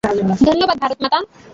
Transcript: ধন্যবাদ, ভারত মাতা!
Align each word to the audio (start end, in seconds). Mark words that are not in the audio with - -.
ধন্যবাদ, 0.41 0.77
ভারত 0.83 0.99
মাতা! 1.03 1.19